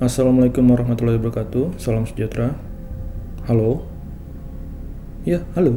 Assalamualaikum 0.00 0.64
warahmatullahi 0.64 1.20
wabarakatuh. 1.20 1.76
Salam 1.76 2.08
sejahtera. 2.08 2.56
Halo. 3.44 3.84
Ya, 5.28 5.44
halo. 5.52 5.76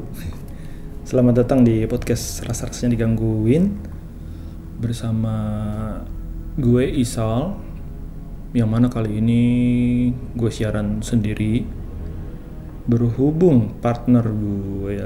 Selamat 1.03 1.43
datang 1.43 1.67
di 1.67 1.83
podcast 1.91 2.39
Rasa-rasanya 2.47 2.95
digangguin 2.95 3.75
bersama 4.79 5.35
gue 6.55 6.87
Isal 6.87 7.59
yang 8.55 8.71
mana 8.71 8.87
kali 8.87 9.19
ini 9.19 9.43
gue 10.39 10.47
siaran 10.47 11.03
sendiri 11.03 11.67
berhubung 12.87 13.75
partner 13.83 14.23
gue 14.23 15.03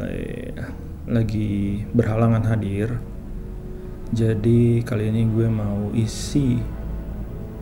lagi 1.09 1.89
berhalangan 1.89 2.53
hadir 2.53 3.01
jadi 4.13 4.85
kali 4.85 5.09
ini 5.09 5.25
gue 5.25 5.47
mau 5.49 5.89
isi 5.97 6.61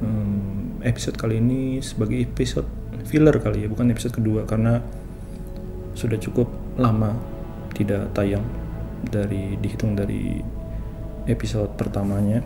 hmm, 0.03 0.54
episode 0.85 1.17
kali 1.17 1.41
ini 1.41 1.81
sebagai 1.81 2.21
episode 2.21 2.69
filler 3.09 3.35
kali 3.41 3.65
ya 3.65 3.67
bukan 3.67 3.89
episode 3.89 4.15
kedua 4.15 4.45
karena 4.45 4.79
sudah 5.97 6.19
cukup 6.21 6.47
lama 6.77 7.15
tidak 7.75 8.11
tayang 8.15 8.43
dari 9.03 9.59
dihitung 9.59 9.93
dari 9.93 10.39
episode 11.25 11.73
pertamanya. 11.75 12.41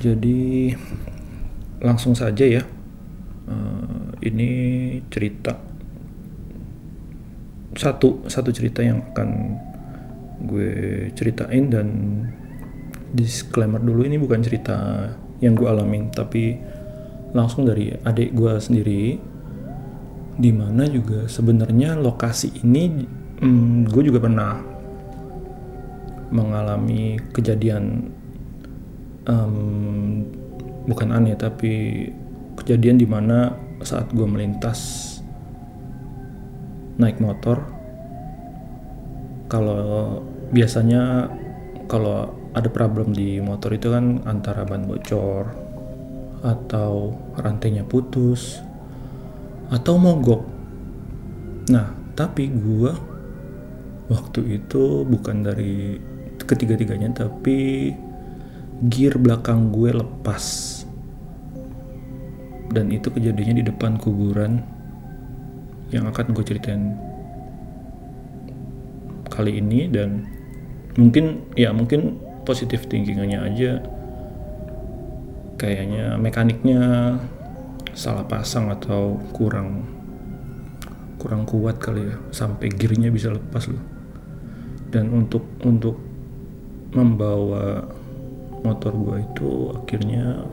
Jadi 0.00 0.72
langsung 1.80 2.16
saja 2.16 2.44
ya 2.44 2.62
uh, 3.48 4.04
ini 4.24 4.50
cerita. 5.08 5.56
Satu 7.76 8.26
satu 8.26 8.50
cerita 8.50 8.82
yang 8.82 9.00
akan 9.14 9.30
gue 10.40 10.72
ceritain 11.12 11.68
dan 11.68 11.88
disclaimer 13.12 13.80
dulu 13.80 14.08
ini 14.08 14.16
bukan 14.16 14.40
cerita 14.40 15.10
yang 15.44 15.52
gue 15.52 15.68
alamin 15.68 16.08
tapi 16.12 16.56
langsung 17.30 17.62
dari 17.66 17.94
adik 17.94 18.34
gue 18.34 18.52
sendiri 18.58 19.02
di 20.40 20.50
mana 20.50 20.88
juga 20.88 21.28
sebenarnya 21.28 22.00
lokasi 22.00 22.64
ini 22.64 23.06
hmm, 23.40 23.92
gue 23.92 24.02
juga 24.08 24.24
pernah 24.24 24.56
mengalami 26.30 27.18
kejadian 27.34 28.08
um, 29.26 30.24
bukan 30.86 31.08
aneh 31.12 31.36
tapi 31.36 32.06
kejadian 32.56 32.96
di 32.96 33.06
mana 33.06 33.52
saat 33.82 34.08
gue 34.14 34.24
melintas 34.24 35.08
naik 37.00 37.20
motor 37.20 37.64
kalau 39.50 40.20
biasanya 40.54 41.32
kalau 41.90 42.30
ada 42.54 42.66
problem 42.70 43.14
di 43.14 43.38
motor 43.42 43.74
itu 43.74 43.90
kan 43.90 44.22
antara 44.26 44.66
ban 44.66 44.86
bocor 44.86 45.69
atau 46.40 47.16
rantainya 47.36 47.84
putus 47.84 48.60
atau 49.70 50.00
mogok. 50.00 50.42
Nah, 51.70 51.92
tapi 52.16 52.50
gua 52.50 52.96
waktu 54.10 54.58
itu 54.58 55.06
bukan 55.06 55.46
dari 55.46 56.00
ketiga-tiganya 56.42 57.14
tapi 57.14 57.94
gear 58.90 59.20
belakang 59.20 59.70
gue 59.70 59.92
lepas. 59.94 60.44
Dan 62.70 62.90
itu 62.94 63.10
kejadiannya 63.10 63.62
di 63.62 63.64
depan 63.66 63.98
kuburan 63.98 64.62
yang 65.90 66.06
akan 66.06 66.30
gue 66.30 66.44
ceritain 66.46 66.94
kali 69.30 69.58
ini 69.58 69.90
dan 69.90 70.26
mungkin 70.94 71.46
ya 71.58 71.74
mungkin 71.74 72.18
positif 72.46 72.86
thinkingnya 72.86 73.42
aja 73.46 73.82
kayaknya 75.60 76.16
mekaniknya 76.16 76.80
salah 77.92 78.24
pasang 78.24 78.72
atau 78.72 79.20
kurang 79.36 79.84
kurang 81.20 81.44
kuat 81.44 81.76
kali 81.76 82.08
ya. 82.08 82.16
Sampai 82.32 82.72
gearnya 82.72 83.12
bisa 83.12 83.28
lepas 83.28 83.68
loh. 83.68 83.84
Dan 84.88 85.12
untuk 85.12 85.44
untuk 85.60 86.00
membawa 86.96 87.84
motor 88.64 88.92
gua 88.96 89.16
itu 89.20 89.76
akhirnya 89.76 90.48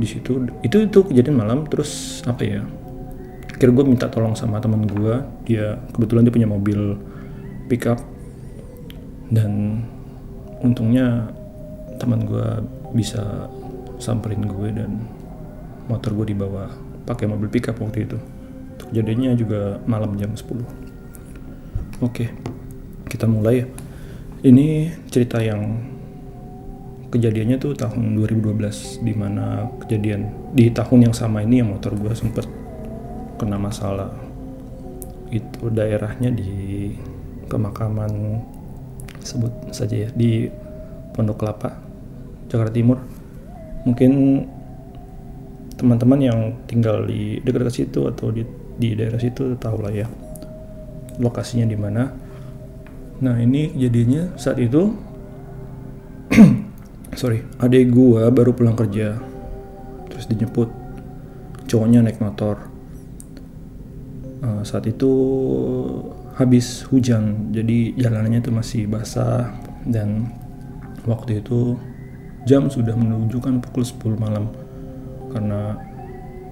di 0.00 0.08
situ 0.08 0.48
itu 0.64 0.76
itu 0.88 0.98
kejadian 1.04 1.36
malam 1.36 1.68
terus 1.68 2.24
apa 2.24 2.42
ya 2.42 2.64
akhirnya 3.52 3.76
gue 3.78 3.86
minta 3.86 4.06
tolong 4.10 4.34
sama 4.34 4.58
teman 4.58 4.88
gue 4.88 5.14
dia 5.46 5.78
kebetulan 5.94 6.24
dia 6.26 6.34
punya 6.34 6.48
mobil 6.48 6.96
pickup. 7.68 8.00
Dan 9.32 9.84
untungnya 10.60 11.30
teman 11.96 12.26
gue 12.26 12.48
bisa 12.92 13.48
samperin 14.02 14.42
gue 14.42 14.68
dan 14.74 15.06
motor 15.86 16.10
gue 16.18 16.34
dibawa 16.34 16.66
pakai 17.06 17.30
mobil 17.30 17.46
pickup 17.46 17.78
waktu 17.78 18.10
itu. 18.10 18.18
Kejadiannya 18.90 19.38
juga 19.38 19.78
malam 19.86 20.18
jam 20.18 20.34
10 20.34 20.82
oke 22.02 22.26
kita 23.06 23.30
mulai 23.30 23.62
ya. 23.62 23.66
Ini 24.42 24.90
cerita 25.06 25.38
yang 25.38 25.78
kejadiannya 27.14 27.56
tuh 27.62 27.78
tahun 27.78 28.18
2012 28.18 29.06
di 29.06 29.14
mana 29.14 29.70
kejadian 29.86 30.50
di 30.50 30.66
tahun 30.74 31.08
yang 31.08 31.14
sama 31.14 31.46
ini 31.46 31.62
yang 31.62 31.70
motor 31.70 31.94
gue 31.94 32.10
sempet 32.10 32.42
kena 33.38 33.60
masalah. 33.60 34.10
Itu 35.30 35.70
daerahnya 35.70 36.34
di 36.34 36.90
pemakaman 37.46 38.42
sebut 39.22 39.70
saja 39.70 40.08
ya 40.08 40.10
di 40.10 40.50
Pondok 41.14 41.44
Kelapa 41.44 41.78
Jakarta 42.50 42.74
Timur 42.74 42.98
mungkin 43.82 44.44
teman-teman 45.74 46.20
yang 46.22 46.40
tinggal 46.70 47.02
di 47.06 47.42
dekat-dekat 47.42 47.74
situ 47.74 48.06
atau 48.06 48.30
di 48.30 48.46
di 48.78 48.94
daerah 48.94 49.18
situ 49.18 49.58
tahu 49.58 49.82
lah 49.82 49.92
ya 49.92 50.06
lokasinya 51.18 51.66
di 51.68 51.76
mana. 51.76 52.08
Nah 53.22 53.36
ini 53.38 53.74
jadinya 53.76 54.34
saat 54.38 54.58
itu 54.62 54.94
sorry 57.20 57.44
adik 57.60 57.92
gua 57.92 58.30
baru 58.30 58.54
pulang 58.54 58.78
kerja. 58.78 59.18
Terus 60.08 60.24
dijemput 60.30 60.68
cowoknya 61.66 62.06
naik 62.06 62.22
motor. 62.22 62.70
Uh, 64.42 64.62
saat 64.66 64.86
itu 64.90 65.10
habis 66.34 66.82
hujan 66.88 67.54
jadi 67.54 67.94
jalanannya 67.94 68.42
itu 68.42 68.50
masih 68.50 68.82
basah 68.90 69.54
dan 69.86 70.32
waktu 71.06 71.44
itu 71.44 71.76
jam 72.44 72.66
sudah 72.66 72.94
menunjukkan 72.94 73.62
pukul 73.62 73.84
10 73.86 74.18
malam. 74.18 74.50
Karena 75.32 75.76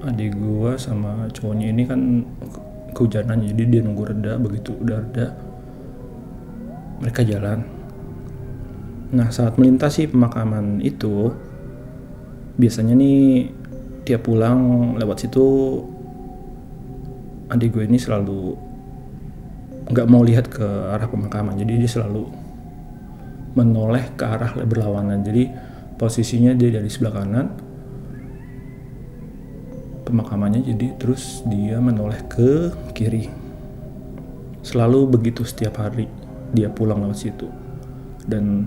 adik 0.01 0.37
gua 0.41 0.81
sama 0.81 1.29
cowoknya 1.29 1.67
ini 1.71 1.83
kan 1.85 2.01
kehujanan 2.97 3.45
jadi 3.45 3.63
dia 3.69 3.81
nunggu 3.85 4.03
reda 4.09 4.41
begitu 4.41 4.73
udah 4.81 4.97
reda 5.05 5.27
mereka 7.01 7.21
jalan. 7.25 7.65
Nah 9.11 9.29
saat 9.29 9.59
melintasi 9.59 10.09
pemakaman 10.13 10.81
itu 10.85 11.33
biasanya 12.61 12.95
nih 12.95 13.51
tiap 14.05 14.27
pulang 14.29 14.95
lewat 14.97 15.27
situ 15.27 15.47
adik 17.51 17.75
gue 17.75 17.85
ini 17.89 17.99
selalu 17.99 18.55
nggak 19.91 20.07
mau 20.07 20.23
lihat 20.23 20.47
ke 20.47 20.63
arah 20.65 21.11
pemakaman. 21.11 21.59
Jadi 21.59 21.83
dia 21.83 21.91
selalu 21.91 22.31
menoleh 23.59 24.07
ke 24.15 24.23
arah 24.23 24.55
berlawanan. 24.55 25.27
Jadi 25.27 25.51
posisinya 26.01 26.57
dia 26.57 26.73
dari 26.73 26.89
sebelah 26.89 27.21
kanan 27.21 27.47
pemakamannya 30.09 30.65
jadi 30.65 30.97
terus 30.97 31.45
dia 31.47 31.77
menoleh 31.77 32.25
ke 32.25 32.73
kiri. 32.97 33.29
Selalu 34.65 35.07
begitu 35.13 35.45
setiap 35.45 35.79
hari 35.79 36.09
dia 36.57 36.73
pulang 36.73 37.05
lewat 37.05 37.21
situ. 37.21 37.47
Dan 38.25 38.67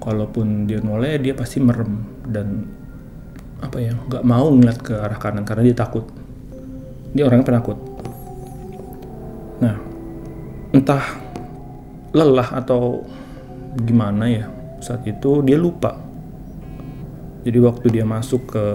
kalaupun 0.00 0.64
dia 0.64 0.80
noleh 0.80 1.20
dia 1.22 1.36
pasti 1.36 1.60
merem 1.60 2.00
dan 2.26 2.64
apa 3.60 3.76
ya 3.76 3.92
nggak 3.92 4.24
mau 4.24 4.48
ngeliat 4.48 4.78
ke 4.80 4.96
arah 4.96 5.20
kanan 5.20 5.44
karena 5.44 5.70
dia 5.70 5.76
takut. 5.76 6.08
Dia 7.12 7.28
orangnya 7.28 7.46
penakut. 7.46 7.78
Nah 9.62 9.76
entah 10.74 11.04
lelah 12.10 12.50
atau 12.56 13.06
gimana 13.78 14.26
ya 14.26 14.50
saat 14.82 15.06
itu 15.06 15.46
dia 15.46 15.54
lupa 15.54 16.09
jadi 17.40 17.58
waktu 17.62 17.86
dia 17.88 18.04
masuk 18.04 18.52
ke 18.52 18.66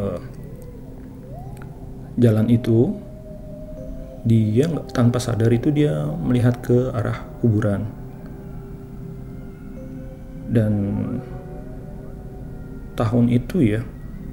jalan 2.16 2.48
itu 2.48 2.96
dia 4.26 4.66
tanpa 4.90 5.22
sadar 5.22 5.54
itu 5.54 5.70
dia 5.70 6.10
melihat 6.18 6.58
ke 6.66 6.90
arah 6.90 7.30
kuburan. 7.40 7.86
Dan 10.50 10.74
tahun 12.98 13.30
itu 13.30 13.58
ya 13.62 13.82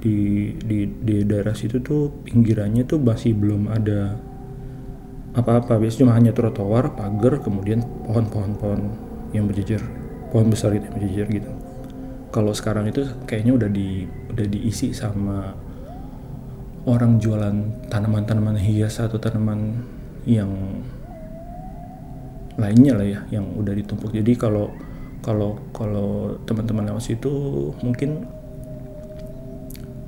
di 0.01 0.51
di 0.65 0.89
di 0.89 1.17
daerah 1.29 1.53
situ 1.53 1.85
tuh 1.85 2.09
pinggirannya 2.25 2.89
tuh 2.89 3.05
masih 3.05 3.37
belum 3.37 3.69
ada 3.69 4.17
apa-apa. 5.37 5.77
Biasanya 5.77 6.01
cuma 6.09 6.13
hanya 6.17 6.33
trotoar 6.33 6.97
pagar 6.97 7.45
kemudian 7.45 7.85
pohon-pohon 8.09 8.53
pohon 8.57 8.81
yang 9.37 9.45
berjejer 9.45 9.85
pohon 10.33 10.49
besar 10.49 10.73
itu 10.73 10.89
yang 10.89 10.97
berjejer 10.97 11.27
gitu. 11.29 11.51
Kalau 12.33 12.57
sekarang 12.57 12.89
itu 12.89 13.05
kayaknya 13.29 13.53
udah 13.61 13.69
di 13.69 14.09
udah 14.33 14.47
diisi 14.49 14.97
sama 14.97 15.53
orang 16.89 17.23
jualan 17.23 17.87
tanaman-tanaman 17.87 18.59
hias 18.59 18.99
atau 18.99 19.21
tanaman 19.21 19.85
yang 20.27 20.51
lainnya 22.59 22.93
lah 22.99 23.07
ya 23.07 23.21
yang 23.31 23.47
udah 23.55 23.73
ditumpuk. 23.73 24.13
Jadi 24.13 24.35
kalau 24.37 24.73
kalau 25.23 25.57
kalau 25.71 26.37
teman-teman 26.45 26.91
lewat 26.91 27.05
situ 27.07 27.31
mungkin 27.81 28.27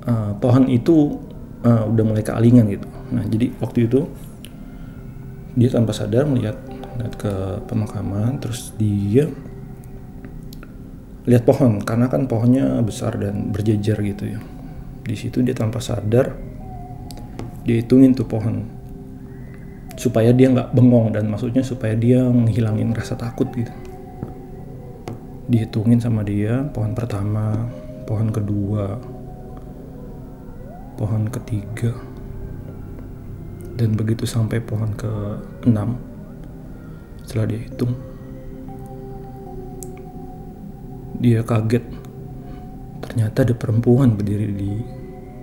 uh, 0.04 0.34
pohon 0.42 0.66
itu 0.66 1.20
uh, 1.62 1.84
udah 1.88 2.04
mulai 2.04 2.24
kealingan 2.26 2.66
gitu. 2.74 2.88
Nah 3.14 3.24
jadi 3.24 3.54
waktu 3.62 3.86
itu 3.86 4.00
dia 5.54 5.70
tanpa 5.70 5.94
sadar 5.94 6.26
melihat 6.26 6.58
lihat 6.98 7.14
ke 7.14 7.32
pemakaman 7.70 8.38
terus 8.42 8.74
dia 8.74 9.30
lihat 11.24 11.48
pohon 11.48 11.80
karena 11.80 12.12
kan 12.12 12.28
pohonnya 12.28 12.80
besar 12.84 13.16
dan 13.16 13.52
berjejer 13.52 13.96
gitu 14.04 14.24
ya. 14.36 14.40
Di 15.04 15.16
situ 15.16 15.40
dia 15.40 15.56
tanpa 15.56 15.80
sadar 15.80 16.36
dia 17.64 17.80
hitungin 17.80 18.12
tuh 18.12 18.28
pohon. 18.28 18.64
Supaya 19.94 20.34
dia 20.34 20.50
nggak 20.52 20.74
bengong 20.74 21.14
dan 21.16 21.30
maksudnya 21.30 21.64
supaya 21.64 21.96
dia 21.96 22.20
menghilangin 22.24 22.92
rasa 22.92 23.16
takut 23.16 23.48
gitu. 23.56 23.72
Dihitungin 25.48 26.00
sama 26.00 26.24
dia 26.24 26.64
pohon 26.72 26.92
pertama 26.96 27.68
pohon 28.04 28.28
kedua 28.28 29.00
pohon 30.94 31.26
ketiga 31.26 31.90
dan 33.74 33.98
begitu 33.98 34.22
sampai 34.28 34.62
pohon 34.62 34.94
ke 34.94 35.10
enam 35.66 35.98
setelah 37.26 37.50
dia 37.50 37.60
hitung 37.66 38.13
dia 41.18 41.40
kaget. 41.46 41.84
Ternyata 43.04 43.44
ada 43.46 43.54
perempuan 43.54 44.16
berdiri 44.16 44.48
di 44.50 44.72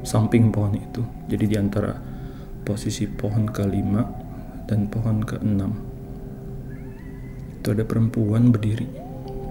samping 0.02 0.50
pohon 0.50 0.76
itu. 0.76 1.02
Jadi 1.30 1.46
di 1.46 1.56
antara 1.56 1.94
posisi 2.66 3.06
pohon 3.08 3.48
kelima 3.50 4.04
dan 4.68 4.90
pohon 4.90 5.22
keenam. 5.24 5.72
Itu 7.62 7.72
ada 7.72 7.86
perempuan 7.86 8.50
berdiri 8.50 8.88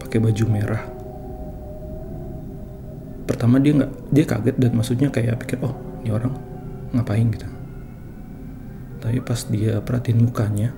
pakai 0.03 0.19
baju 0.19 0.45
merah. 0.51 0.85
Pertama 3.25 3.63
dia 3.63 3.79
nggak 3.79 3.93
dia 4.11 4.25
kaget 4.27 4.57
dan 4.59 4.71
maksudnya 4.75 5.09
kayak 5.15 5.39
pikir 5.47 5.63
oh 5.63 5.75
ini 6.03 6.11
orang 6.11 6.35
ngapain 6.91 7.31
gitu? 7.31 7.47
Tapi 9.01 9.23
pas 9.23 9.41
dia 9.47 9.79
perhatiin 9.79 10.19
mukanya 10.19 10.75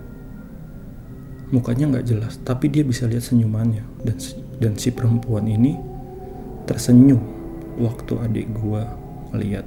mukanya 1.53 1.85
nggak 1.93 2.07
jelas 2.09 2.41
tapi 2.41 2.73
dia 2.73 2.81
bisa 2.83 3.05
lihat 3.05 3.29
senyumannya 3.29 3.85
dan 4.03 4.17
dan 4.63 4.79
si 4.79 4.95
perempuan 4.95 5.51
ini 5.51 5.75
tersenyum 6.71 7.19
waktu 7.83 8.15
adik 8.23 8.47
gua 8.55 8.87
lihat 9.35 9.67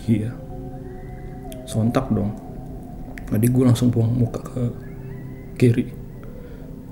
dia. 0.00 0.32
Sontak 1.68 2.08
dong. 2.08 2.32
Adik 3.28 3.52
gua 3.52 3.68
langsung 3.68 3.92
buang 3.92 4.16
muka 4.16 4.40
ke 4.40 4.64
kiri. 5.60 5.92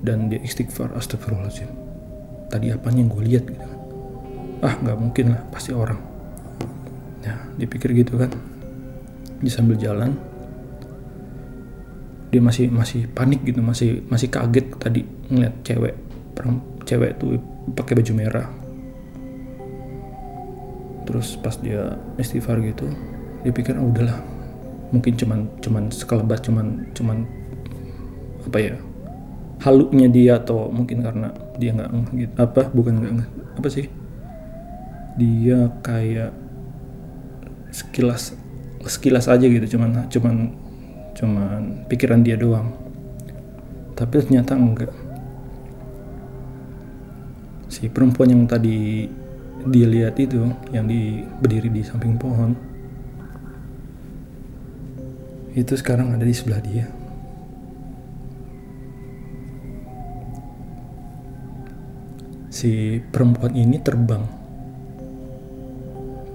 Dan 0.05 0.29
dia 0.29 0.37
istighfar 0.37 0.93
astagfirullahaladzim. 0.93 1.71
Tadi 2.53 2.69
apa 2.69 2.93
yang 2.93 3.09
gue 3.09 3.25
lihat 3.25 3.49
gitu 3.49 3.57
kan? 3.57 3.81
Ah 4.61 4.73
nggak 4.77 4.97
mungkin 5.01 5.25
lah 5.33 5.41
pasti 5.49 5.73
orang. 5.73 5.97
Ya 7.25 7.41
dipikir 7.57 7.89
gitu 7.89 8.21
kan. 8.21 8.29
Dia 9.41 9.49
sambil 9.49 9.81
jalan. 9.81 10.13
Dia 12.29 12.37
masih 12.43 12.69
masih 12.69 13.09
panik 13.09 13.41
gitu 13.47 13.65
masih 13.65 14.05
masih 14.11 14.29
kaget 14.29 14.67
tadi 14.77 15.01
ngeliat 15.31 15.55
cewek 15.65 15.95
cewek 16.85 17.17
tuh 17.17 17.41
pakai 17.73 17.97
baju 17.97 18.13
merah. 18.13 18.47
Terus 21.05 21.37
pas 21.37 21.53
dia 21.57 21.97
istighfar 22.17 22.61
gitu 22.65 22.89
dia 23.45 23.53
pikir 23.53 23.77
oh, 23.77 23.93
udahlah. 23.93 24.17
Mungkin 24.89 25.13
cuman 25.13 25.45
cuman 25.61 25.93
sekelebat 25.93 26.41
cuman 26.45 26.89
cuman 26.97 27.29
apa 28.45 28.57
ya 28.57 28.73
haluknya 29.61 30.09
dia 30.09 30.37
atau 30.41 30.69
mungkin 30.73 31.05
karena 31.05 31.29
dia 31.61 31.73
nggak 31.77 31.89
gitu. 32.17 32.33
Apa? 32.41 32.61
Bukan 32.73 32.93
nggak 33.01 33.29
apa 33.61 33.67
sih? 33.69 33.85
Dia 35.21 35.69
kayak 35.85 36.33
sekilas 37.69 38.33
sekilas 38.85 39.25
aja 39.29 39.45
gitu 39.45 39.77
cuman 39.77 40.09
cuman 40.09 40.35
cuman 41.13 41.85
pikiran 41.85 42.25
dia 42.25 42.33
doang. 42.33 42.73
Tapi 43.93 44.25
ternyata 44.25 44.57
enggak 44.57 44.91
si 47.75 47.91
perempuan 47.91 48.31
yang 48.31 48.43
tadi 48.47 49.03
dia 49.67 49.87
lihat 49.91 50.15
itu 50.15 50.47
yang 50.71 50.87
di 50.87 51.27
berdiri 51.43 51.67
di 51.67 51.83
samping 51.83 52.15
pohon. 52.15 52.55
Itu 55.51 55.75
sekarang 55.75 56.15
ada 56.15 56.23
di 56.23 56.31
sebelah 56.31 56.63
dia. 56.63 56.87
Si 62.47 63.03
perempuan 63.11 63.51
ini 63.51 63.75
terbang 63.83 64.23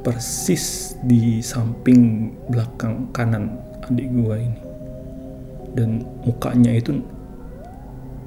persis 0.05 0.93
di 1.01 1.41
samping 1.41 2.33
belakang 2.53 3.09
kanan 3.17 3.57
adik 3.89 4.13
gua 4.13 4.37
ini. 4.37 4.61
Dan 5.73 6.05
mukanya 6.21 6.77
itu 6.77 7.01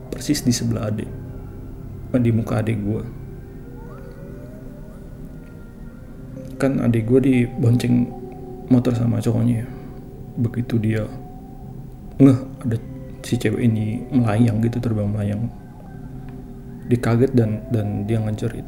persis 0.10 0.42
di 0.42 0.50
sebelah 0.50 0.89
adik 0.89 1.23
di 2.21 2.30
muka 2.30 2.62
adik 2.62 2.77
gua? 2.83 3.01
Kan 6.62 6.82
adik 6.84 7.10
gua 7.10 7.20
dibonceng 7.24 8.10
motor 8.70 8.93
sama 8.93 9.17
cowoknya. 9.17 9.65
Begitu 10.38 10.77
dia 10.77 11.05
ngeh 12.22 12.39
ada 12.62 12.77
si 13.25 13.38
cewek 13.39 13.62
ini 13.65 14.05
melayang 14.13 14.62
gitu 14.62 14.77
terbang 14.77 15.10
melayang. 15.10 15.50
Dikaget 16.89 17.32
dan 17.32 17.63
dan 17.72 18.03
dia 18.03 18.20
ngejerit 18.20 18.67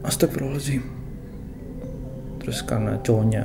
Astagfirullahaladzim. 0.00 0.80
Terus 2.40 2.64
karena 2.64 2.96
cowoknya 3.04 3.44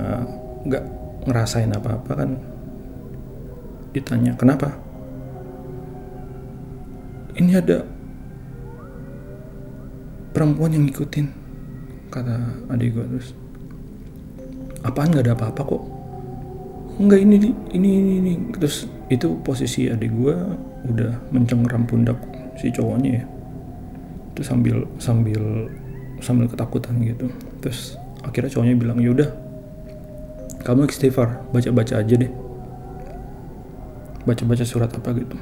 nggak 0.63 0.85
ngerasain 1.27 1.71
apa-apa 1.75 2.11
kan 2.15 2.31
ditanya 3.91 4.31
kenapa? 4.39 4.71
Ini 7.35 7.59
ada 7.59 7.83
perempuan 10.35 10.75
yang 10.75 10.83
ngikutin 10.83 11.31
kata 12.11 12.35
adik 12.75 12.91
gue 12.91 13.05
terus 13.07 13.31
apaan 14.83 15.09
nggak 15.15 15.25
ada 15.25 15.33
apa-apa 15.33 15.61
kok? 15.63 15.83
Enggak 16.99 17.19
ini 17.23 17.35
ini 17.71 17.89
ini, 17.99 18.13
ini. 18.19 18.33
terus 18.55 18.87
itu 19.07 19.39
posisi 19.41 19.87
adik 19.87 20.11
gue 20.11 20.35
udah 20.91 21.11
mencengkeram 21.31 21.87
pundak 21.87 22.19
si 22.59 22.67
cowoknya 22.69 23.23
ya. 23.23 23.23
Itu 24.35 24.41
sambil 24.43 24.83
sambil 24.99 25.71
sambil 26.19 26.51
ketakutan 26.51 26.99
gitu. 27.01 27.31
Terus 27.63 27.95
akhirnya 28.21 28.51
cowoknya 28.51 28.75
bilang 28.75 28.99
yaudah 28.99 29.31
kamu 30.67 30.91
istighfar 30.91 31.47
baca-baca 31.55 32.03
aja 32.03 32.15
deh. 32.15 32.31
Baca-baca 34.27 34.63
surat 34.67 34.91
apa 34.91 35.09
gitu. 35.15 35.37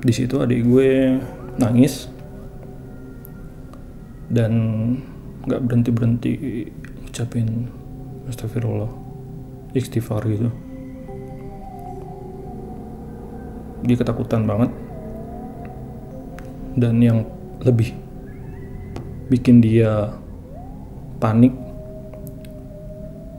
Di 0.00 0.12
situ 0.16 0.40
adik 0.40 0.64
gue 0.64 1.18
nangis 1.58 2.08
dan 4.28 4.52
nggak 5.48 5.60
berhenti 5.64 5.90
berhenti 5.90 6.32
ucapin 7.08 7.68
astagfirullah 8.28 8.92
istighfar 9.72 10.22
gitu. 10.28 10.48
Dia 13.84 13.96
ketakutan 13.96 14.44
banget. 14.44 14.70
Dan 16.78 17.02
yang 17.02 17.26
lebih 17.64 17.90
bikin 19.32 19.58
dia 19.58 20.14
panik 21.18 21.50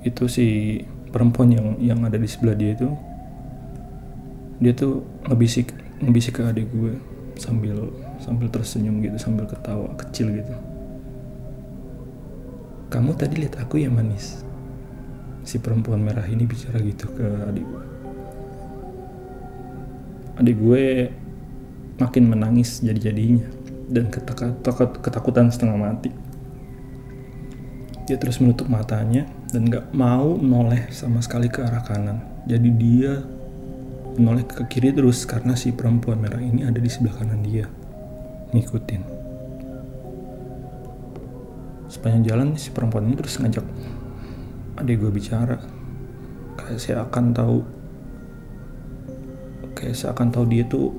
itu 0.04 0.28
si 0.28 0.48
perempuan 1.10 1.50
yang 1.54 1.68
yang 1.80 2.00
ada 2.04 2.20
di 2.20 2.28
sebelah 2.28 2.58
dia 2.58 2.76
itu. 2.76 2.90
Dia 4.60 4.76
tuh 4.76 5.06
ngebisik 5.30 5.72
ngebisik 6.04 6.40
ke 6.40 6.44
adik 6.48 6.68
gue 6.72 6.96
sambil 7.40 7.92
sambil 8.20 8.52
tersenyum 8.52 9.00
gitu 9.00 9.16
sambil 9.16 9.48
ketawa 9.48 9.88
kecil 9.96 10.28
gitu 10.36 10.69
kamu 12.90 13.16
tadi 13.16 13.46
lihat 13.46 13.62
aku 13.62 13.82
ya 13.82 13.90
manis 13.94 14.42
si 15.46 15.62
perempuan 15.62 16.02
merah 16.02 16.26
ini 16.26 16.46
bicara 16.46 16.78
gitu 16.82 17.10
ke 17.14 17.26
adik 17.50 17.66
gue 17.66 17.84
adik 20.40 20.58
gue 20.58 20.86
makin 22.00 22.24
menangis 22.32 22.80
jadi-jadinya 22.80 23.60
dan 23.90 24.08
ketakutan 25.02 25.50
setengah 25.50 25.78
mati. 25.78 26.14
Dia 28.06 28.18
terus 28.18 28.42
menutup 28.42 28.66
matanya 28.70 29.30
dan 29.54 29.70
gak 29.70 29.94
mau 29.94 30.38
menoleh 30.38 30.90
sama 30.90 31.22
sekali 31.22 31.50
ke 31.50 31.62
arah 31.62 31.84
kanan. 31.86 32.26
Jadi 32.46 32.70
dia 32.74 33.22
menoleh 34.18 34.46
ke 34.46 34.66
kiri 34.66 34.94
terus 34.94 35.26
karena 35.26 35.54
si 35.54 35.70
perempuan 35.74 36.18
merah 36.18 36.42
ini 36.42 36.66
ada 36.66 36.78
di 36.82 36.90
sebelah 36.90 37.22
kanan 37.22 37.42
dia. 37.46 37.70
Ngikutin. 38.54 39.02
Sepanjang 41.90 42.24
jalan 42.24 42.48
si 42.54 42.70
perempuan 42.70 43.10
ini 43.10 43.18
terus 43.18 43.42
ngajak 43.42 43.66
adik 44.78 45.02
gue 45.02 45.10
bicara. 45.10 45.58
Kayak 46.54 46.80
saya 46.80 46.98
akan 47.02 47.26
tahu 47.34 47.58
kayak 49.74 49.96
saya 49.98 50.14
akan 50.14 50.28
tahu 50.30 50.46
dia 50.46 50.64
tuh 50.70 50.94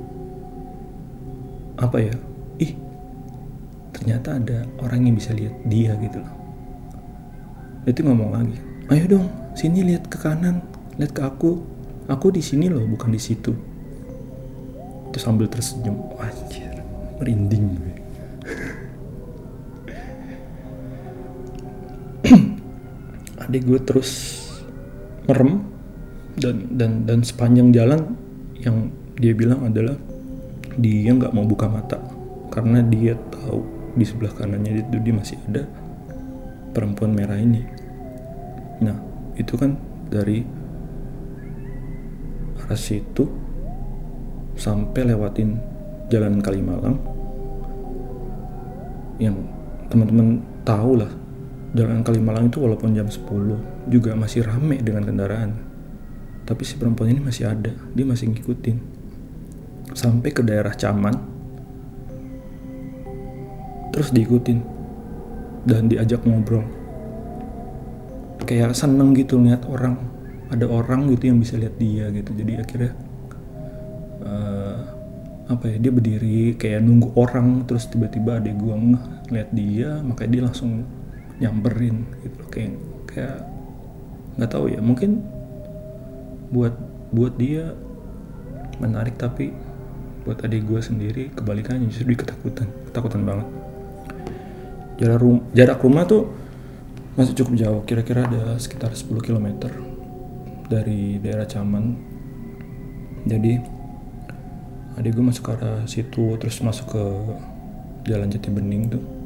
apa 1.79 1.97
ya? 2.03 2.15
Ih 2.59 2.75
ternyata 3.95 4.35
ada 4.43 4.67
orang 4.83 5.07
yang 5.07 5.15
bisa 5.15 5.31
lihat 5.31 5.55
dia 5.71 5.95
gitu 6.03 6.19
loh. 6.19 6.35
Itu 7.87 8.03
ngomong 8.03 8.31
lagi 8.35 8.59
ayo 8.91 9.07
dong 9.07 9.27
sini 9.55 9.87
lihat 9.87 10.11
ke 10.11 10.19
kanan 10.19 10.59
lihat 10.99 11.15
ke 11.15 11.23
aku. 11.23 11.63
Aku 12.11 12.35
di 12.35 12.43
sini 12.43 12.67
loh 12.67 12.83
bukan 12.91 13.15
di 13.15 13.23
situ. 13.23 13.55
Itu 15.07 15.19
sambil 15.23 15.47
tersenyum 15.47 16.19
anjir 16.19 16.83
merinding. 17.23 17.79
gue 17.79 17.90
adik 23.51 23.67
gue 23.67 23.83
terus 23.83 24.39
merem 25.27 25.67
dan 26.39 26.71
dan 26.79 27.03
dan 27.03 27.27
sepanjang 27.27 27.75
jalan 27.75 28.15
yang 28.63 28.95
dia 29.19 29.35
bilang 29.35 29.67
adalah 29.67 29.99
dia 30.79 31.11
nggak 31.11 31.35
mau 31.35 31.43
buka 31.43 31.67
mata 31.67 31.99
karena 32.55 32.79
dia 32.87 33.19
tahu 33.35 33.67
di 33.99 34.07
sebelah 34.07 34.31
kanannya 34.39 34.87
itu 34.87 34.97
dia 35.03 35.15
masih 35.15 35.35
ada 35.51 35.67
perempuan 36.71 37.11
merah 37.11 37.35
ini. 37.43 37.67
Nah 38.87 38.97
itu 39.35 39.59
kan 39.59 39.75
dari 40.07 40.47
arah 42.63 42.79
situ 42.79 43.27
sampai 44.55 45.11
lewatin 45.11 45.59
jalan 46.07 46.39
Kalimalang 46.39 47.03
yang 49.19 49.35
teman-teman 49.91 50.39
tahu 50.63 51.03
lah 51.03 51.11
jalan 51.71 52.03
Kalimalang 52.03 52.51
itu 52.51 52.59
walaupun 52.59 52.95
jam 52.95 53.07
10 53.07 53.91
juga 53.91 54.15
masih 54.19 54.43
rame 54.43 54.83
dengan 54.83 55.07
kendaraan. 55.07 55.51
Tapi 56.43 56.63
si 56.67 56.75
perempuan 56.75 57.15
ini 57.15 57.23
masih 57.23 57.47
ada 57.47 57.71
dia 57.71 58.07
masih 58.07 58.31
ngikutin. 58.35 58.79
Sampai 59.95 60.35
ke 60.35 60.43
daerah 60.43 60.75
Caman 60.75 61.15
terus 63.95 64.11
diikutin. 64.11 64.83
Dan 65.61 65.93
diajak 65.93 66.25
ngobrol. 66.25 66.65
Kayak 68.49 68.73
seneng 68.75 69.13
gitu 69.13 69.37
lihat 69.39 69.69
orang. 69.69 70.01
Ada 70.51 70.67
orang 70.67 71.13
gitu 71.15 71.31
yang 71.31 71.39
bisa 71.39 71.55
lihat 71.55 71.77
dia 71.79 72.11
gitu. 72.11 72.35
Jadi 72.35 72.53
akhirnya 72.59 72.93
uh, 74.25 74.79
apa 75.51 75.67
ya 75.67 75.77
dia 75.83 75.93
berdiri 75.93 76.55
kayak 76.55 76.81
nunggu 76.83 77.11
orang 77.19 77.67
terus 77.67 77.91
tiba-tiba 77.91 78.39
ada 78.39 78.51
gua 78.55 78.79
ngeh 78.79 79.05
lihat 79.35 79.51
dia 79.51 79.99
makanya 79.99 80.31
dia 80.31 80.43
langsung 80.47 80.87
nyamperin 81.41 82.05
gitu. 82.23 82.41
Kayak 82.53 82.73
kayak 83.11 83.39
nggak 84.39 84.51
tahu 84.53 84.71
ya 84.71 84.81
mungkin 84.81 85.25
buat 86.55 86.73
buat 87.11 87.35
dia 87.35 87.75
menarik 88.79 89.19
tapi 89.19 89.53
buat 90.23 90.41
adik 90.45 90.69
gue 90.69 90.81
sendiri 90.81 91.25
kebalikannya 91.33 91.89
justru 91.89 92.13
dia 92.13 92.21
ketakutan 92.23 92.69
ketakutan 92.89 93.23
banget. 93.27 93.49
Jarak 95.01 95.19
rum 95.21 95.39
jarak 95.57 95.81
rumah 95.81 96.05
tuh 96.05 96.29
masih 97.17 97.35
cukup 97.35 97.55
jauh 97.57 97.81
kira-kira 97.89 98.29
ada 98.29 98.55
sekitar 98.61 98.93
10 98.95 99.11
km 99.21 99.69
dari 100.71 101.19
daerah 101.19 101.49
Caman. 101.49 101.97
Jadi 103.27 103.53
adik 104.97 105.13
gue 105.17 105.25
masuk 105.25 105.45
ke 105.49 105.53
arah 105.57 105.85
situ 105.89 106.37
terus 106.37 106.61
masuk 106.61 106.87
ke 106.93 107.05
jalan 108.09 108.29
Jati 108.29 108.49
Bening 108.49 108.93
tuh 108.93 109.20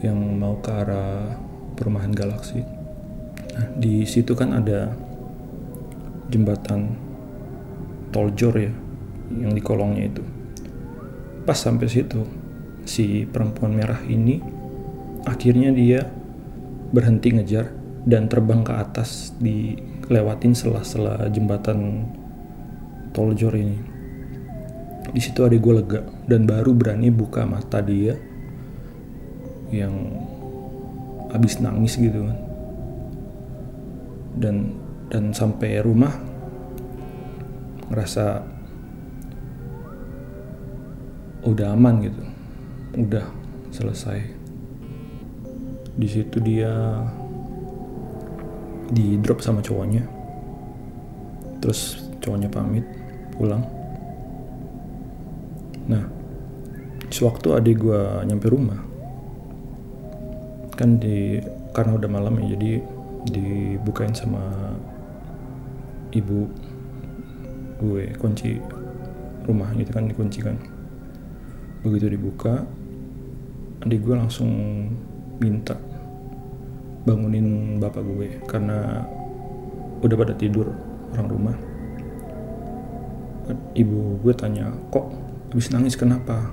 yang 0.00 0.16
mau 0.16 0.56
ke 0.60 0.70
arah 0.72 1.36
perumahan 1.76 2.12
Galaksi. 2.12 2.64
Nah, 3.56 3.66
di 3.76 4.04
situ 4.08 4.32
kan 4.32 4.56
ada 4.56 4.92
jembatan 6.32 6.96
tol 8.14 8.32
Jor 8.32 8.56
ya, 8.56 8.72
yang 9.34 9.52
di 9.52 9.62
kolongnya 9.62 10.04
itu. 10.08 10.24
Pas 11.44 11.56
sampai 11.56 11.88
situ, 11.88 12.24
si 12.84 13.28
perempuan 13.28 13.76
merah 13.76 14.00
ini 14.06 14.40
akhirnya 15.28 15.72
dia 15.74 16.08
berhenti 16.90 17.36
ngejar 17.36 17.70
dan 18.08 18.26
terbang 18.26 18.64
ke 18.64 18.72
atas 18.72 19.36
di 19.36 19.76
lewatin 20.08 20.56
sela-sela 20.56 21.28
jembatan 21.28 22.08
tol 23.12 23.36
Jor 23.36 23.52
ini. 23.52 23.78
Di 25.10 25.18
situ 25.18 25.42
ada 25.42 25.58
gue 25.58 25.74
lega 25.74 26.06
dan 26.30 26.46
baru 26.46 26.70
berani 26.70 27.10
buka 27.10 27.42
mata 27.42 27.82
dia 27.82 28.14
yang 29.70 29.94
habis 31.30 31.62
nangis 31.62 31.94
gitu 31.94 32.26
kan. 32.26 32.38
Dan 34.38 34.56
dan 35.10 35.34
sampai 35.34 35.82
rumah 35.82 36.14
ngerasa 37.90 38.42
udah 41.46 41.74
aman 41.74 41.94
gitu. 42.06 42.22
Udah 42.98 43.26
selesai. 43.70 44.18
Di 45.94 46.08
situ 46.10 46.38
dia 46.42 46.70
di 48.90 49.18
drop 49.22 49.42
sama 49.42 49.62
cowoknya. 49.62 50.02
Terus 51.62 52.10
cowoknya 52.18 52.50
pamit 52.50 52.86
pulang. 53.38 53.62
Nah 55.86 56.04
sewaktu 57.10 57.58
adik 57.58 57.82
gue 57.82 58.02
nyampe 58.22 58.46
rumah 58.46 58.89
kan 60.80 60.96
di 60.96 61.44
karena 61.76 62.00
udah 62.00 62.08
malam 62.08 62.40
ya 62.40 62.56
jadi 62.56 62.80
dibukain 63.28 64.16
sama 64.16 64.40
ibu 66.16 66.48
gue 67.84 68.16
kunci 68.16 68.56
rumah 69.44 69.68
gitu 69.76 69.92
kan 69.92 70.08
dikunci 70.08 70.40
kan 70.40 70.56
begitu 71.84 72.16
dibuka 72.16 72.64
adik 73.84 74.00
gue 74.04 74.16
langsung 74.16 74.52
minta 75.40 75.76
bangunin 77.04 77.80
bapak 77.80 78.04
gue 78.04 78.28
karena 78.44 79.04
udah 80.00 80.16
pada 80.16 80.34
tidur 80.36 80.68
orang 81.16 81.28
rumah. 81.28 81.56
Ibu 83.74 84.22
gue 84.22 84.32
tanya 84.36 84.70
kok 84.94 85.10
habis 85.50 85.72
nangis 85.74 85.98
kenapa? 85.98 86.52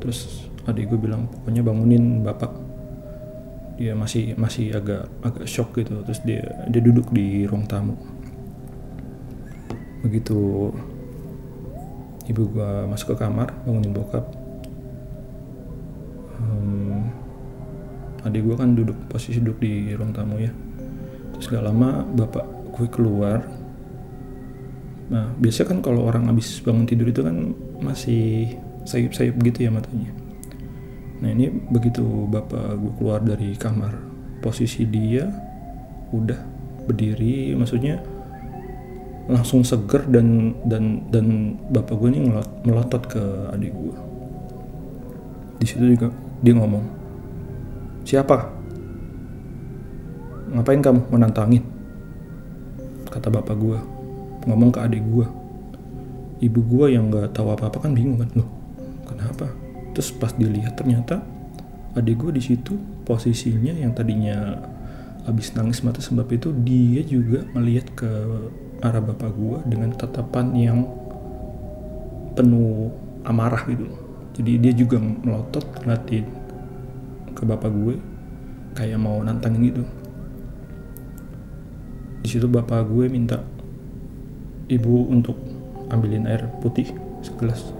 Terus 0.00 0.48
adik 0.64 0.88
gue 0.94 0.98
bilang 1.00 1.28
pokoknya 1.28 1.60
bangunin 1.60 2.24
bapak 2.24 2.50
dia 3.78 3.94
masih 3.94 4.34
masih 4.34 4.74
agak 4.74 5.06
agak 5.22 5.46
shock 5.46 5.70
gitu. 5.78 6.02
Terus 6.02 6.20
dia 6.26 6.42
dia 6.66 6.82
duduk 6.82 7.14
di 7.14 7.46
ruang 7.46 7.64
tamu. 7.64 7.94
Begitu 10.02 10.70
ibu 12.28 12.42
gua 12.50 12.90
masuk 12.90 13.14
ke 13.14 13.22
kamar 13.22 13.54
bangunin 13.62 13.94
bokap. 13.94 14.26
Um, 16.42 17.08
adik 18.26 18.42
gua 18.44 18.58
kan 18.58 18.74
duduk 18.74 18.98
posisi 19.06 19.38
duduk 19.38 19.62
di 19.62 19.94
ruang 19.94 20.10
tamu 20.10 20.42
ya. 20.42 20.50
Terus 21.38 21.54
gak 21.54 21.64
lama 21.70 22.02
bapak 22.02 22.74
gue 22.74 22.90
keluar. 22.90 23.46
Nah 25.06 25.30
biasanya 25.38 25.70
kan 25.70 25.78
kalau 25.86 26.02
orang 26.02 26.26
habis 26.26 26.58
bangun 26.60 26.82
tidur 26.82 27.06
itu 27.06 27.22
kan 27.22 27.54
masih 27.78 28.58
sayup-sayup 28.82 29.38
gitu 29.44 29.68
ya 29.68 29.70
matanya 29.70 30.17
Nah 31.18 31.28
ini 31.34 31.50
begitu 31.50 32.04
bapak 32.30 32.78
gue 32.78 32.92
keluar 32.94 33.18
dari 33.18 33.58
kamar, 33.58 33.90
posisi 34.38 34.86
dia 34.86 35.26
udah 36.14 36.38
berdiri, 36.86 37.52
maksudnya 37.58 38.00
langsung 39.28 39.60
seger 39.60 40.08
dan 40.08 40.56
dan 40.64 41.04
dan 41.12 41.58
bapak 41.68 41.98
gue 42.00 42.08
ini 42.16 42.20
melotot 42.64 43.02
ke 43.04 43.22
adik 43.52 43.74
gue. 43.74 43.96
Di 45.58 45.66
situ 45.66 45.84
juga 45.84 46.14
dia 46.38 46.54
ngomong, 46.54 46.86
siapa? 48.06 48.54
Ngapain 50.54 50.80
kamu 50.80 51.00
menantangin? 51.12 51.66
Kata 53.10 53.26
bapak 53.28 53.58
gue, 53.58 53.78
ngomong 54.46 54.70
ke 54.70 54.80
adik 54.80 55.02
gue. 55.02 55.26
Ibu 56.38 56.60
gue 56.70 56.86
yang 56.94 57.10
nggak 57.10 57.34
tahu 57.34 57.50
apa-apa 57.50 57.84
kan 57.84 57.92
bingung 57.92 58.22
kan, 58.22 58.30
loh 58.38 58.48
kenapa? 59.02 59.50
Terus 59.98 60.14
pas 60.14 60.30
dilihat 60.30 60.78
ternyata 60.78 61.26
adik 61.98 62.22
gue 62.22 62.38
di 62.38 62.42
situ 62.54 62.78
posisinya 63.02 63.74
yang 63.74 63.90
tadinya 63.98 64.62
habis 65.26 65.50
nangis 65.58 65.82
mata 65.82 65.98
sebab 65.98 66.30
itu 66.30 66.54
dia 66.62 67.02
juga 67.02 67.42
melihat 67.50 67.90
ke 67.98 68.06
arah 68.78 69.02
bapak 69.02 69.34
gue 69.34 69.58
dengan 69.66 69.90
tatapan 69.98 70.54
yang 70.54 70.86
penuh 72.38 72.94
amarah 73.26 73.66
gitu. 73.66 73.90
Jadi 74.38 74.52
dia 74.62 74.72
juga 74.78 75.02
melotot 75.02 75.66
ngeliatin 75.82 76.30
ke 77.34 77.42
bapak 77.42 77.70
gue 77.74 77.98
kayak 78.78 79.02
mau 79.02 79.18
nantangin 79.18 79.74
gitu. 79.74 79.84
Di 82.22 82.28
situ 82.30 82.46
bapak 82.46 82.86
gue 82.86 83.10
minta 83.10 83.42
ibu 84.70 85.10
untuk 85.10 85.34
ambilin 85.90 86.30
air 86.30 86.46
putih 86.62 86.86
segelas 87.18 87.74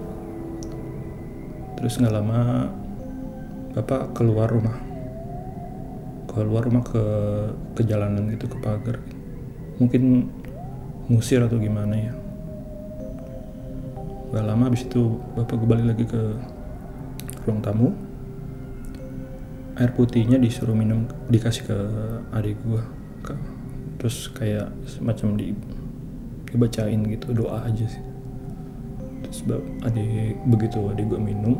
terus 1.79 1.95
nggak 1.95 2.11
lama 2.11 2.67
bapak 3.79 4.11
keluar 4.11 4.51
rumah. 4.51 4.75
Keluar 6.27 6.67
rumah 6.67 6.83
ke 6.83 7.03
ke 7.79 7.81
jalanan 7.87 8.27
gitu 8.35 8.51
ke 8.51 8.57
pagar. 8.59 8.99
Mungkin 9.79 10.27
ngusir 11.07 11.39
atau 11.39 11.55
gimana 11.55 11.95
ya. 11.95 12.13
Gak 14.29 14.45
lama 14.45 14.69
habis 14.69 14.85
itu 14.85 15.17
bapak 15.33 15.57
gue 15.57 15.67
balik 15.67 15.87
lagi 15.95 16.05
ke 16.05 16.21
ruang 17.47 17.63
tamu. 17.63 17.89
Air 19.79 19.95
putihnya 19.95 20.37
disuruh 20.37 20.75
minum 20.75 21.07
dikasih 21.31 21.63
ke 21.63 21.77
adik 22.35 22.59
gue 22.67 22.83
terus 23.99 24.31
kayak 24.31 24.71
semacam 24.87 25.35
di 25.35 25.51
dibacain 26.47 27.03
gitu 27.03 27.35
doa 27.35 27.67
aja 27.67 27.85
sih. 27.87 28.03
Terus 29.27 29.39
adik 29.87 30.39
begitu 30.49 30.79
adik 30.91 31.09
gue 31.09 31.19
minum 31.19 31.57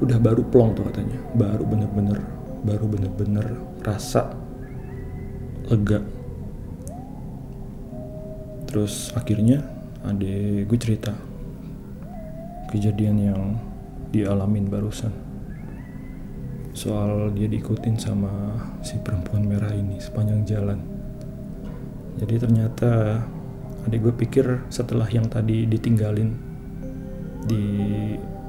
udah 0.00 0.18
baru 0.20 0.42
plong 0.46 0.76
tuh 0.76 0.84
katanya. 0.90 1.18
Baru 1.36 1.64
bener-bener 1.64 2.18
baru 2.66 2.84
bener-bener 2.90 3.46
rasa 3.86 4.34
lega. 5.70 6.02
Terus 8.66 9.14
akhirnya 9.14 9.62
adik 10.02 10.66
gue 10.68 10.78
cerita 10.78 11.14
kejadian 12.70 13.16
yang 13.18 13.42
dialamin 14.10 14.66
barusan. 14.66 15.14
Soal 16.76 17.32
dia 17.32 17.48
diikutin 17.48 17.96
sama 17.96 18.52
si 18.84 19.00
perempuan 19.00 19.48
merah 19.48 19.72
ini 19.72 19.96
sepanjang 19.96 20.44
jalan. 20.44 20.78
Jadi 22.20 22.34
ternyata 22.36 23.22
adik 23.88 24.10
gue 24.10 24.14
pikir 24.26 24.66
setelah 24.68 25.06
yang 25.08 25.30
tadi 25.30 25.64
ditinggalin 25.64 26.34
di 27.46 27.64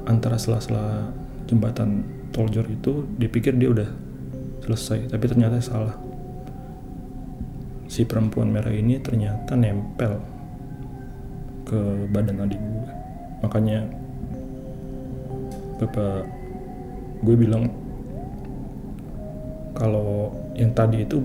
antara 0.09 0.35
sela-sela 0.41 1.13
jembatan 1.47 2.03
Toljor 2.35 2.67
itu 2.69 3.07
dipikir 3.17 3.55
dia 3.55 3.71
udah 3.71 3.89
selesai 4.61 5.09
tapi 5.09 5.25
ternyata 5.25 5.57
salah. 5.63 5.95
Si 7.87 8.03
perempuan 8.03 8.51
merah 8.51 8.69
ini 8.69 8.99
ternyata 8.99 9.55
nempel 9.55 10.19
ke 11.67 11.79
badan 12.11 12.47
adik 12.47 12.59
gue 12.59 12.91
makanya 13.43 13.83
bapak 15.79 16.23
gue 17.23 17.35
bilang 17.35 17.67
kalau 19.75 20.31
yang 20.55 20.71
tadi 20.73 21.03
itu 21.03 21.19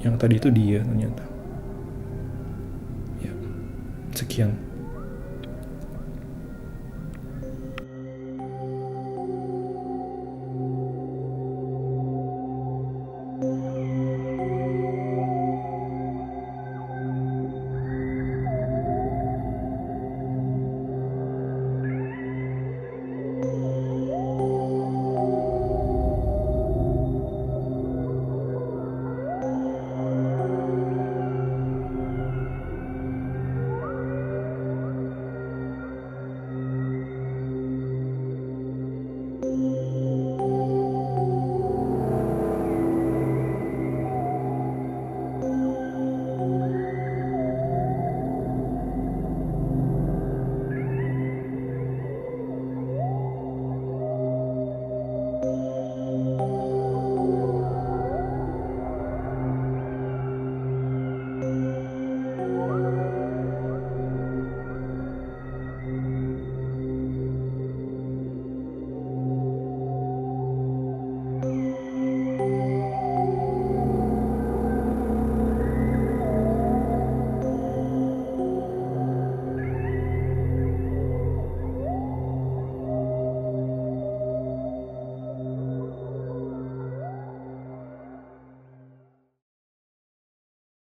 yang 0.00 0.16
tadi 0.16 0.38
itu 0.38 0.48
dia 0.52 0.80
ternyata. 0.80 1.24
Ya 3.20 3.32
sekian 4.16 4.65